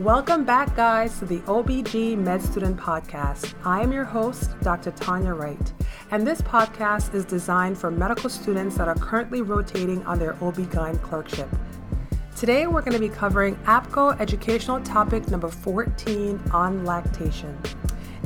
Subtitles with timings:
[0.00, 3.54] Welcome back, guys, to the OBG Med Student Podcast.
[3.64, 4.90] I am your host, Dr.
[4.90, 5.72] Tanya Wright,
[6.10, 11.00] and this podcast is designed for medical students that are currently rotating on their OB-GYN
[11.00, 11.48] clerkship.
[12.36, 17.58] Today, we're going to be covering APGO educational topic number 14 on lactation.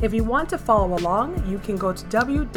[0.01, 2.53] If you want to follow along, you can go to www.apgo.org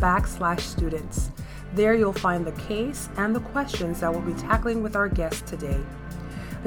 [0.00, 1.30] backslash students.
[1.74, 5.46] There you'll find the case and the questions that we'll be tackling with our guest
[5.46, 5.78] today.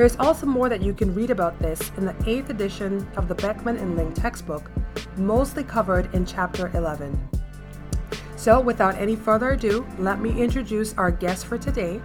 [0.01, 3.35] There's also more that you can read about this in the 8th edition of the
[3.35, 4.71] Beckmann and Ling textbook,
[5.15, 7.29] mostly covered in Chapter 11.
[8.35, 12.01] So, without any further ado, let me introduce our guest for today.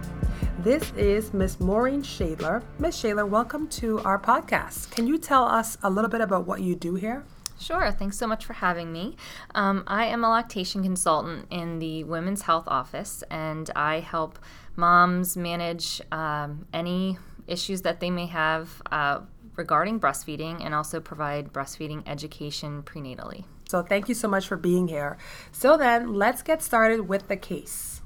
[0.59, 2.61] This is Miss Maureen Schaedler.
[2.77, 4.91] Miss Schaedler, welcome to our podcast.
[4.91, 7.25] Can you tell us a little bit about what you do here?
[7.59, 7.91] Sure.
[7.91, 9.17] Thanks so much for having me.
[9.55, 14.37] Um, I am a lactation consultant in the Women's Health Office, and I help
[14.75, 19.21] moms manage um, any issues that they may have uh,
[19.55, 23.45] regarding breastfeeding and also provide breastfeeding education prenatally.
[23.67, 25.17] So, thank you so much for being here.
[25.51, 28.01] So, then let's get started with the case.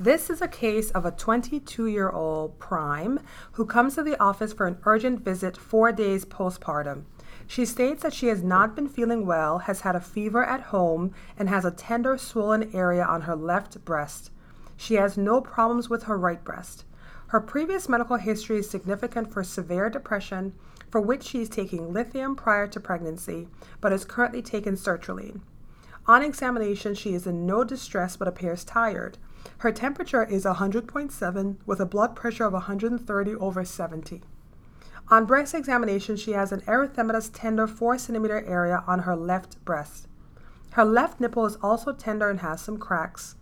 [0.00, 3.18] This is a case of a 22 year old prime
[3.52, 7.04] who comes to the office for an urgent visit four days postpartum.
[7.48, 11.14] She states that she has not been feeling well, has had a fever at home,
[11.36, 14.30] and has a tender swollen area on her left breast.
[14.76, 16.84] She has no problems with her right breast.
[17.28, 20.54] Her previous medical history is significant for severe depression,
[20.90, 23.48] for which she is taking lithium prior to pregnancy,
[23.82, 25.42] but is currently taking sertraline.
[26.06, 29.18] On examination, she is in no distress but appears tired.
[29.58, 34.22] Her temperature is 100.7 with a blood pressure of 130 over 70.
[35.10, 40.08] On breast examination, she has an erythematous tender 4 centimeter area on her left breast.
[40.72, 43.36] Her left nipple is also tender and has some cracks.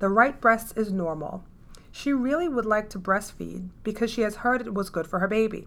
[0.00, 1.44] The right breast is normal.
[1.90, 5.28] She really would like to breastfeed because she has heard it was good for her
[5.28, 5.66] baby.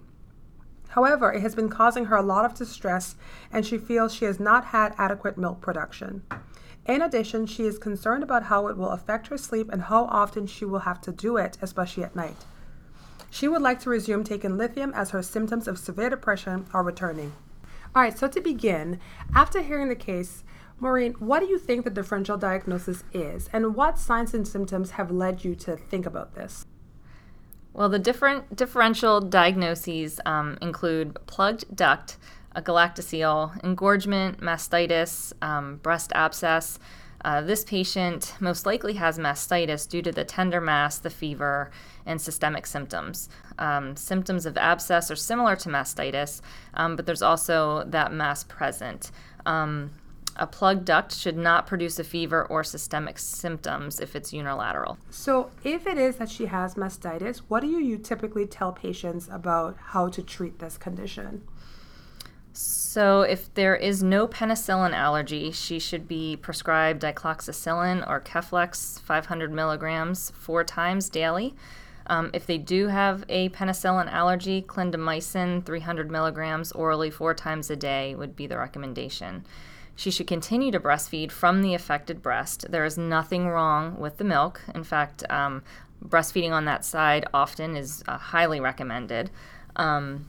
[0.90, 3.16] However, it has been causing her a lot of distress
[3.52, 6.24] and she feels she has not had adequate milk production.
[6.86, 10.48] In addition, she is concerned about how it will affect her sleep and how often
[10.48, 12.46] she will have to do it, especially at night.
[13.30, 17.34] She would like to resume taking lithium as her symptoms of severe depression are returning.
[17.96, 19.00] All right, so to begin,
[19.34, 20.44] after hearing the case,
[20.82, 25.12] Maureen, what do you think the differential diagnosis is, and what signs and symptoms have
[25.12, 26.66] led you to think about this?
[27.72, 32.18] Well, the different differential diagnoses um, include plugged duct,
[32.54, 36.80] a galactocele, engorgement, mastitis, um, breast abscess,
[37.24, 41.70] uh, this patient most likely has mastitis due to the tender mass, the fever,
[42.06, 43.30] and systemic symptoms.
[43.60, 46.42] Um, symptoms of abscess are similar to mastitis,
[46.74, 49.12] um, but there's also that mass present.
[49.46, 49.92] Um,
[50.36, 54.98] a plugged duct should not produce a fever or systemic symptoms if it's unilateral.
[55.10, 59.78] So, if it is that she has mastitis, what do you typically tell patients about
[59.78, 61.44] how to treat this condition?
[62.54, 69.52] So, if there is no penicillin allergy, she should be prescribed dicloxacillin or Keflex 500
[69.52, 71.56] milligrams four times daily.
[72.08, 77.76] Um, if they do have a penicillin allergy, clindamycin 300 milligrams orally four times a
[77.76, 79.46] day would be the recommendation.
[80.02, 82.66] She should continue to breastfeed from the affected breast.
[82.72, 84.60] There is nothing wrong with the milk.
[84.74, 85.62] In fact, um,
[86.04, 89.30] breastfeeding on that side often is uh, highly recommended.
[89.76, 90.26] Um,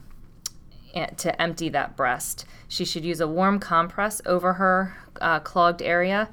[1.17, 2.45] to empty that breast.
[2.67, 6.29] She should use a warm compress over her uh, clogged area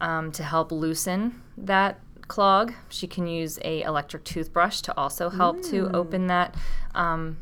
[0.00, 2.72] um, to help loosen that clog.
[2.88, 5.70] She can use a electric toothbrush to also help mm.
[5.70, 6.56] to open that
[6.96, 7.38] um,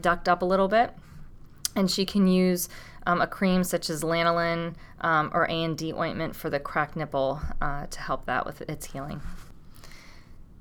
[0.00, 0.94] duct up a little bit.
[1.74, 2.70] And she can use
[3.06, 7.86] um, a cream such as lanolin um, or A&D ointment for the cracked nipple uh,
[7.86, 9.20] to help that with its healing.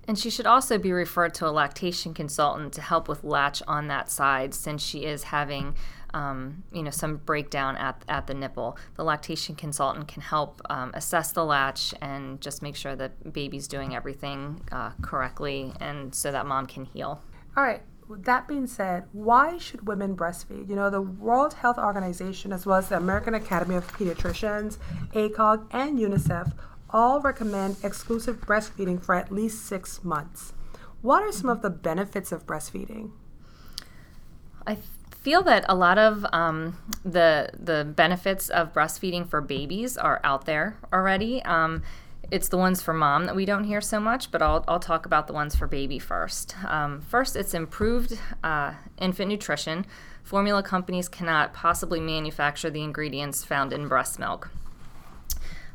[0.07, 3.87] And she should also be referred to a lactation consultant to help with latch on
[3.87, 5.75] that side since she is having
[6.13, 8.77] um, you know some breakdown at, at the nipple.
[8.95, 13.67] The lactation consultant can help um, assess the latch and just make sure that baby's
[13.67, 17.21] doing everything uh, correctly and so that mom can heal.
[17.57, 17.81] All right.
[18.09, 20.69] That being said, why should women breastfeed?
[20.69, 24.77] You know, the World Health Organization, as well as the American Academy of Pediatricians,
[25.13, 26.53] ACOG, and UNICEF,
[26.91, 30.53] all recommend exclusive breastfeeding for at least six months.
[31.01, 33.11] What are some of the benefits of breastfeeding?
[34.67, 34.77] I
[35.25, 40.45] feel that a lot of um, the the benefits of breastfeeding for babies are out
[40.45, 41.41] there already.
[41.43, 41.81] Um,
[42.31, 45.05] it's the ones for mom that we don't hear so much, but I'll, I'll talk
[45.05, 46.55] about the ones for baby first.
[46.65, 49.85] Um, first, it's improved uh, infant nutrition.
[50.23, 54.49] Formula companies cannot possibly manufacture the ingredients found in breast milk.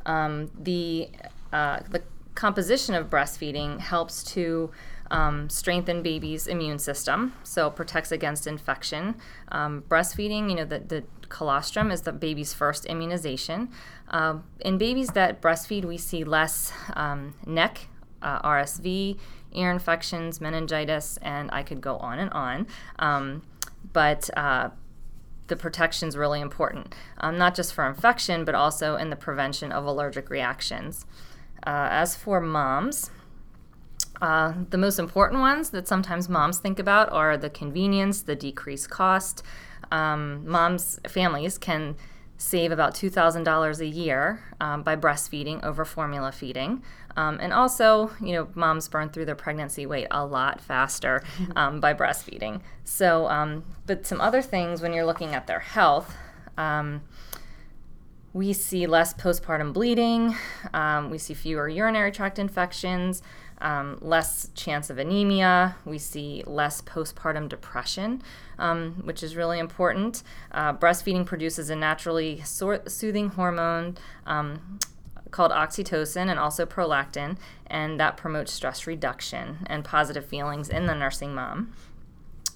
[0.05, 1.09] Um, the
[1.53, 2.01] uh, the
[2.35, 4.71] composition of breastfeeding helps to
[5.11, 9.15] um, strengthen baby's immune system, so protects against infection.
[9.49, 13.69] Um, breastfeeding, you know, the, the colostrum is the baby's first immunization.
[14.09, 17.87] Uh, in babies that breastfeed, we see less um, NEC,
[18.21, 19.17] uh, RSV,
[19.53, 22.67] ear infections, meningitis, and I could go on and on.
[22.99, 23.41] Um,
[23.93, 24.69] but uh,
[25.47, 29.71] the protection is really important, um, not just for infection, but also in the prevention
[29.71, 31.05] of allergic reactions.
[31.65, 33.11] Uh, as for moms,
[34.21, 38.89] uh, the most important ones that sometimes moms think about are the convenience, the decreased
[38.89, 39.43] cost.
[39.91, 41.95] Um, moms, families can
[42.41, 46.81] save about $2,000 a year um, by breastfeeding over formula feeding.
[47.15, 51.23] Um, and also, you know, moms burn through their pregnancy weight a lot faster
[51.55, 52.61] um, by breastfeeding.
[52.83, 56.15] So, um, but some other things when you're looking at their health,
[56.57, 57.01] um,
[58.33, 60.35] we see less postpartum bleeding,
[60.73, 63.21] um, we see fewer urinary tract infections,
[63.61, 65.75] um, less chance of anemia.
[65.85, 68.21] We see less postpartum depression,
[68.59, 70.23] um, which is really important.
[70.51, 74.79] Uh, breastfeeding produces a naturally so- soothing hormone um,
[75.29, 77.37] called oxytocin and also prolactin,
[77.67, 81.73] and that promotes stress reduction and positive feelings in the nursing mom.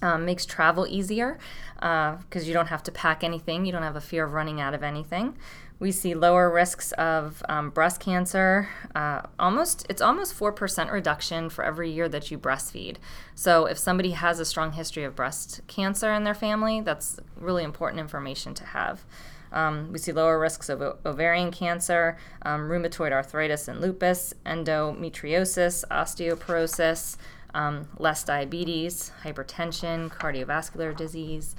[0.02, 1.38] Um, makes travel easier
[1.74, 4.60] because uh, you don't have to pack anything, you don't have a fear of running
[4.60, 5.38] out of anything.
[5.78, 8.68] We see lower risks of um, breast cancer.
[8.94, 12.96] Uh, almost, it's almost four percent reduction for every year that you breastfeed.
[13.34, 17.62] So, if somebody has a strong history of breast cancer in their family, that's really
[17.62, 19.04] important information to have.
[19.52, 25.84] Um, we see lower risks of o- ovarian cancer, um, rheumatoid arthritis and lupus, endometriosis,
[25.90, 27.16] osteoporosis,
[27.54, 31.54] um, less diabetes, hypertension, cardiovascular disease.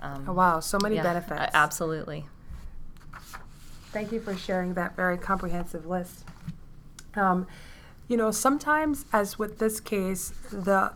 [0.00, 1.50] Um, oh, wow, so many yeah, benefits.
[1.54, 2.26] absolutely.
[3.92, 6.24] Thank you for sharing that very comprehensive list.
[7.14, 7.46] Um,
[8.08, 10.92] you know, sometimes, as with this case, the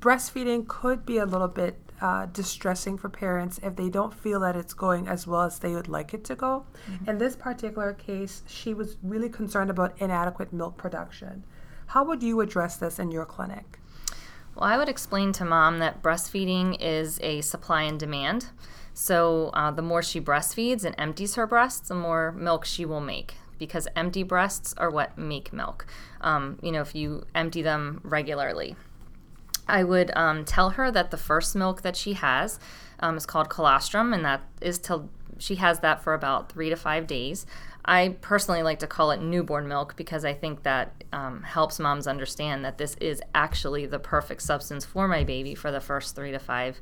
[0.00, 4.54] breastfeeding could be a little bit uh, distressing for parents if they don't feel that
[4.54, 6.66] it's going as well as they would like it to go.
[6.90, 7.10] Mm-hmm.
[7.10, 11.44] In this particular case, she was really concerned about inadequate milk production.
[11.86, 13.78] How would you address this in your clinic?
[14.56, 18.46] Well, I would explain to mom that breastfeeding is a supply and demand.
[18.94, 23.02] So uh, the more she breastfeeds and empties her breasts, the more milk she will
[23.02, 25.86] make because empty breasts are what make milk.
[26.22, 28.76] Um, you know, if you empty them regularly.
[29.68, 32.58] I would um, tell her that the first milk that she has
[33.00, 36.76] um, is called colostrum, and that is till she has that for about three to
[36.76, 37.44] five days.
[37.86, 42.06] I personally like to call it newborn milk because I think that um, helps moms
[42.06, 46.32] understand that this is actually the perfect substance for my baby for the first three
[46.32, 46.80] to five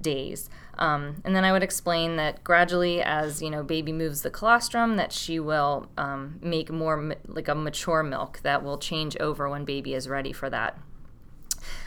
[0.00, 0.50] days.
[0.78, 4.96] Um, and then I would explain that gradually, as you know, baby moves the colostrum,
[4.96, 9.64] that she will um, make more like a mature milk that will change over when
[9.64, 10.78] baby is ready for that.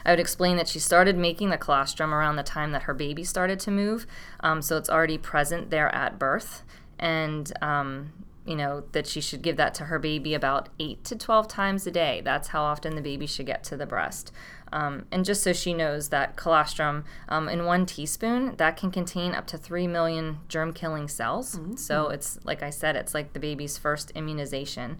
[0.06, 3.24] I would explain that she started making the colostrum around the time that her baby
[3.24, 4.06] started to move,
[4.42, 6.64] um, so it's already present there at birth,
[7.00, 8.14] and um,
[8.46, 11.88] you know that she should give that to her baby about eight to twelve times
[11.88, 12.22] a day.
[12.24, 14.32] That's how often the baby should get to the breast.
[14.72, 19.36] Um, and just so she knows that colostrum um, in one teaspoon that can contain
[19.36, 21.56] up to three million germ-killing cells.
[21.56, 21.76] Mm-hmm.
[21.76, 24.98] So it's like I said, it's like the baby's first immunization.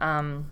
[0.00, 0.50] Um,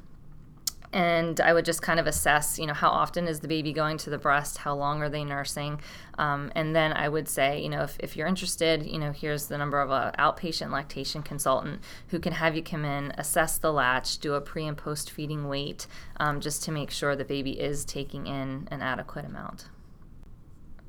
[0.92, 3.96] and I would just kind of assess, you know, how often is the baby going
[3.98, 5.80] to the breast, how long are they nursing,
[6.18, 9.46] um, and then I would say, you know, if, if you're interested, you know, here's
[9.46, 13.72] the number of an outpatient lactation consultant who can have you come in, assess the
[13.72, 15.86] latch, do a pre and post feeding weight,
[16.19, 19.69] um, just to make sure the baby is taking in an adequate amount.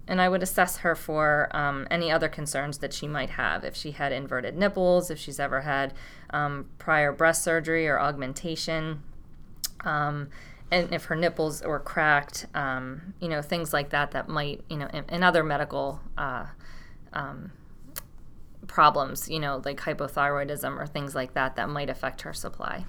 [0.05, 3.63] And I would assess her for um, any other concerns that she might have.
[3.63, 5.93] If she had inverted nipples, if she's ever had
[6.31, 9.01] um, prior breast surgery or augmentation,
[9.83, 10.29] um,
[10.71, 14.77] and if her nipples were cracked, um, you know, things like that that might, you
[14.77, 16.45] know, and, other medical uh,
[17.13, 17.51] um,
[18.65, 22.85] problems, you know, like hypothyroidism or things like that that might affect her supply.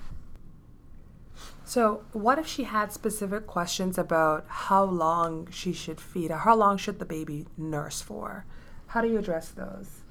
[1.64, 6.30] So, what if she had specific questions about how long she should feed?
[6.30, 8.44] How long should the baby nurse for?
[8.88, 10.03] How do you address those?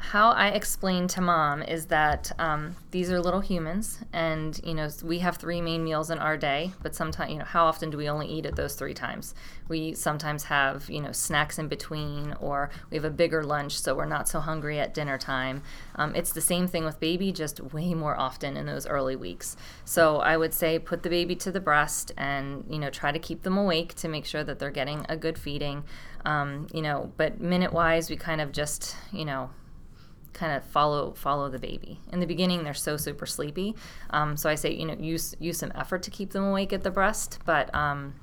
[0.00, 4.88] How I explain to mom is that um, these are little humans, and you know
[5.04, 6.72] we have three main meals in our day.
[6.82, 9.34] But sometimes, you know, how often do we only eat at those three times?
[9.68, 13.94] We sometimes have you know snacks in between, or we have a bigger lunch, so
[13.94, 15.62] we're not so hungry at dinner time.
[15.96, 19.54] Um, it's the same thing with baby, just way more often in those early weeks.
[19.84, 23.18] So I would say put the baby to the breast, and you know try to
[23.18, 25.84] keep them awake to make sure that they're getting a good feeding.
[26.24, 29.50] Um, you know, but minute wise, we kind of just you know
[30.32, 32.00] kind of follow follow the baby.
[32.12, 33.74] In the beginning, they're so super sleepy,
[34.10, 36.82] um, so I say you know use use some effort to keep them awake at
[36.82, 38.14] the breast, but um,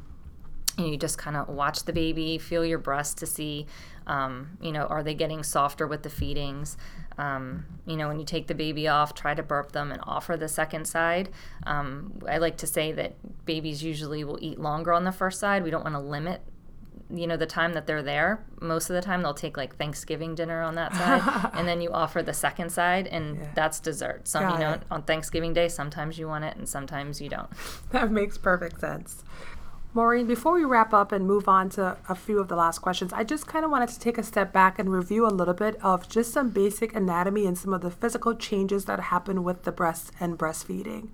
[0.78, 3.66] you, know, you just kind of watch the baby, feel your breast to see,
[4.06, 6.78] um, you know, are they getting softer with the feedings?
[7.18, 10.38] Um, you know, when you take the baby off, try to burp them and offer
[10.38, 11.30] the second side.
[11.66, 15.64] Um, I like to say that babies usually will eat longer on the first side.
[15.64, 16.42] We don't want to limit
[17.14, 20.36] you know the time that they're there most of the time they'll take like thanksgiving
[20.36, 23.48] dinner on that side and then you offer the second side and yeah.
[23.56, 24.82] that's dessert some Got you know it.
[24.92, 27.50] on thanksgiving day sometimes you want it and sometimes you don't
[27.92, 29.24] that makes perfect sense
[29.98, 33.12] Maureen, before we wrap up and move on to a few of the last questions,
[33.12, 35.76] I just kind of wanted to take a step back and review a little bit
[35.82, 39.72] of just some basic anatomy and some of the physical changes that happen with the
[39.72, 41.08] breast and breastfeeding.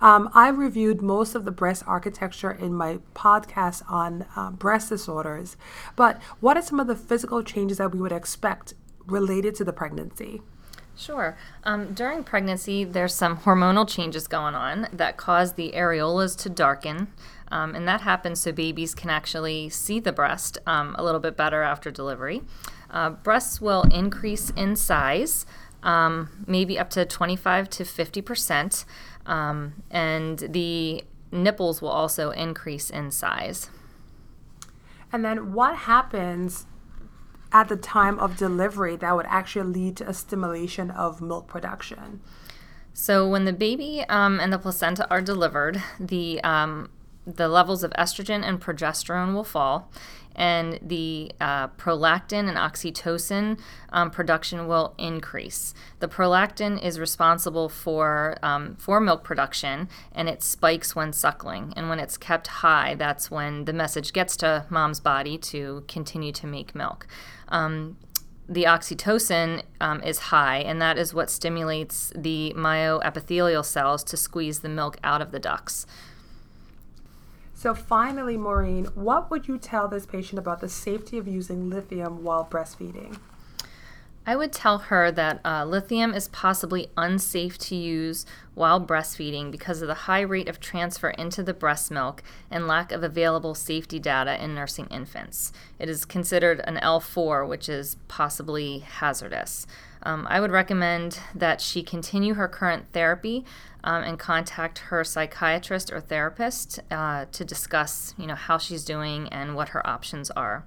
[0.00, 5.58] Um, I reviewed most of the breast architecture in my podcast on uh, breast disorders,
[5.94, 8.72] but what are some of the physical changes that we would expect
[9.04, 10.40] related to the pregnancy?
[10.96, 11.36] Sure.
[11.64, 17.08] Um, during pregnancy, there's some hormonal changes going on that cause the areolas to darken.
[17.50, 21.36] Um, and that happens so babies can actually see the breast um, a little bit
[21.36, 22.42] better after delivery.
[22.90, 25.46] Uh, breasts will increase in size,
[25.82, 28.84] um, maybe up to 25 to 50 percent,
[29.26, 33.70] um, and the nipples will also increase in size.
[35.12, 36.66] And then what happens
[37.52, 42.20] at the time of delivery that would actually lead to a stimulation of milk production?
[42.92, 46.90] So, when the baby um, and the placenta are delivered, the um,
[47.26, 49.90] the levels of estrogen and progesterone will fall,
[50.34, 53.58] and the uh, prolactin and oxytocin
[53.90, 55.74] um, production will increase.
[55.98, 61.72] The prolactin is responsible for um, for milk production, and it spikes when suckling.
[61.76, 66.32] And when it's kept high, that's when the message gets to mom's body to continue
[66.32, 67.06] to make milk.
[67.48, 67.96] Um,
[68.48, 74.60] the oxytocin um, is high, and that is what stimulates the myoepithelial cells to squeeze
[74.60, 75.86] the milk out of the ducts.
[77.60, 82.24] So, finally, Maureen, what would you tell this patient about the safety of using lithium
[82.24, 83.18] while breastfeeding?
[84.30, 89.82] I would tell her that uh, lithium is possibly unsafe to use while breastfeeding because
[89.82, 93.98] of the high rate of transfer into the breast milk and lack of available safety
[93.98, 95.52] data in nursing infants.
[95.80, 99.66] It is considered an L4, which is possibly hazardous.
[100.04, 103.44] Um, I would recommend that she continue her current therapy
[103.82, 109.26] um, and contact her psychiatrist or therapist uh, to discuss, you know, how she's doing
[109.30, 110.64] and what her options are.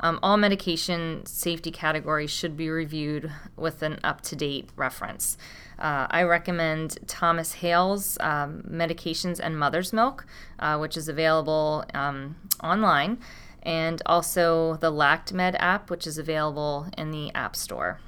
[0.00, 5.38] Um, all medication safety categories should be reviewed with an up-to-date reference.
[5.78, 10.26] Uh, I recommend Thomas Hale's um, Medications and Mother's Milk,
[10.58, 13.18] uh, which is available um, online,
[13.62, 18.00] and also the LactMed app, which is available in the App Store.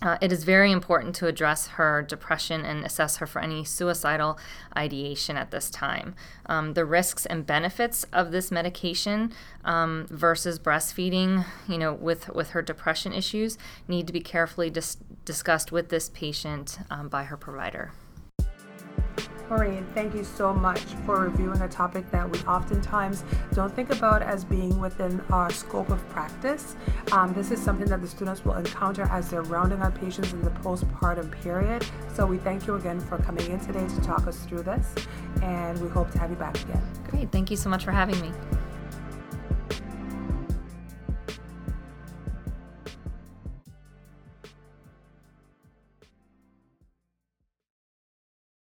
[0.00, 4.38] Uh, it is very important to address her depression and assess her for any suicidal
[4.76, 6.14] ideation at this time.
[6.46, 9.32] Um, the risks and benefits of this medication
[9.64, 14.98] um, versus breastfeeding, you know, with, with her depression issues, need to be carefully dis-
[15.24, 17.90] discussed with this patient um, by her provider.
[19.48, 23.24] Maureen, thank you so much for reviewing a topic that we oftentimes
[23.54, 26.76] don't think about as being within our scope of practice.
[27.12, 30.42] Um, this is something that the students will encounter as they're rounding on patients in
[30.42, 31.84] the postpartum period.
[32.12, 34.94] So we thank you again for coming in today to talk us through this,
[35.42, 36.82] and we hope to have you back again.
[37.08, 37.32] Great.
[37.32, 38.32] Thank you so much for having me.